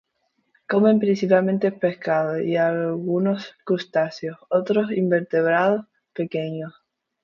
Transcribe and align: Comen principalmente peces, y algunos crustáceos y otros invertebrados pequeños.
Comen 0.71 0.97
principalmente 0.99 1.71
peces, 1.71 2.43
y 2.47 2.55
algunos 2.55 3.55
crustáceos 3.63 4.39
y 4.41 4.47
otros 4.57 4.91
invertebrados 4.91 5.85
pequeños. 6.11 6.73